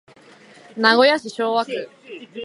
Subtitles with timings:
[0.75, 1.87] 名古屋市昭和区